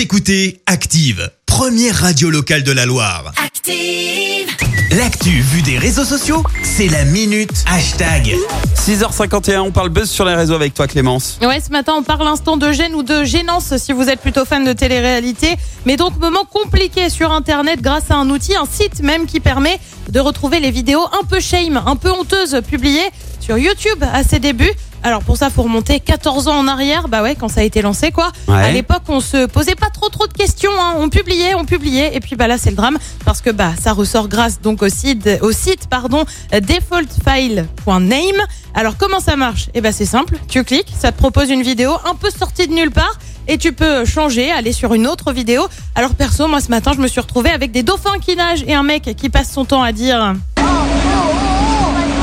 [0.00, 3.34] Vous écoutez Active, première radio locale de la Loire.
[3.36, 4.48] Active.
[4.96, 8.34] L'actu vue des réseaux sociaux, c'est la minute hashtag.
[8.76, 11.38] 6h51, on parle buzz sur les réseaux avec toi Clémence.
[11.42, 14.46] Ouais, ce matin, on parle instant de gêne ou de gênance si vous êtes plutôt
[14.46, 15.56] fan de télé-réalité.
[15.84, 19.78] Mais donc, moment compliqué sur Internet grâce à un outil, un site même qui permet
[20.08, 24.38] de retrouver les vidéos un peu shame, un peu honteuses publiées sur YouTube à ses
[24.38, 24.72] débuts.
[25.02, 27.80] Alors pour ça, faut remonter 14 ans en arrière, bah ouais, quand ça a été
[27.80, 28.32] lancé quoi.
[28.48, 28.54] Ouais.
[28.54, 30.94] À l'époque, on se posait pas trop trop de questions, hein.
[30.98, 33.92] on publiait, on publiait, et puis bah là c'est le drame parce que bah ça
[33.92, 38.42] ressort grâce donc au site, au site pardon defaultfile.name.
[38.74, 39.70] Alors comment ça marche?
[39.74, 42.74] Eh ben c'est simple, tu cliques, ça te propose une vidéo un peu sortie de
[42.74, 43.18] nulle part.
[43.48, 45.66] Et tu peux changer, aller sur une autre vidéo.
[45.96, 48.74] Alors perso, moi ce matin, je me suis retrouvée avec des dauphins qui nagent et
[48.74, 50.36] un mec qui passe son temps à dire.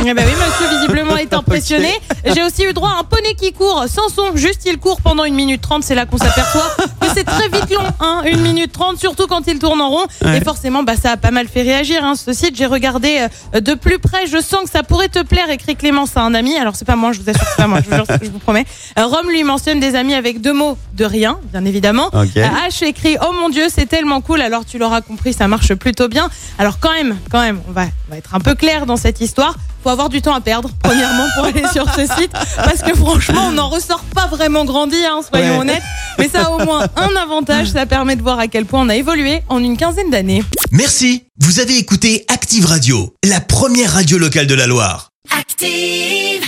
[0.05, 1.91] Eh ben oui, monsieur visiblement est impressionné.
[2.25, 5.23] J'ai aussi eu droit à un poney qui court sans son, juste il court pendant
[5.23, 6.75] une minute 30, c'est là qu'on s'aperçoit
[7.07, 10.05] que c'est très vite long, hein, une minute 30, surtout quand il tourne en rond.
[10.23, 10.37] Ouais.
[10.37, 12.55] Et forcément, bah, ça a pas mal fait réagir, hein, ce site.
[12.55, 16.15] J'ai regardé euh, de plus près, je sens que ça pourrait te plaire, écrit Clémence
[16.17, 16.55] à un ami.
[16.57, 18.39] Alors c'est pas moi, je vous assure, c'est pas moi, je vous, jure, je vous
[18.39, 18.65] promets.
[18.99, 22.09] Euh, Rome lui mentionne des amis avec deux mots de rien, bien évidemment.
[22.13, 24.41] Euh, H écrit Oh mon dieu, c'est tellement cool.
[24.41, 26.29] Alors tu l'auras compris, ça marche plutôt bien.
[26.59, 29.21] Alors quand même, quand même, on va, on va être un peu clair dans cette
[29.21, 29.55] histoire.
[29.83, 33.43] Faut avoir du temps à perdre, premièrement, pour aller sur ce site, parce que franchement,
[33.47, 35.59] on n'en ressort pas vraiment grandi, hein, soyons Ouais.
[35.59, 35.83] honnêtes.
[36.17, 38.89] Mais ça a au moins un avantage, ça permet de voir à quel point on
[38.89, 40.43] a évolué en une quinzaine d'années.
[40.71, 41.23] Merci.
[41.39, 45.09] Vous avez écouté Active Radio, la première radio locale de la Loire.
[45.37, 46.46] Active.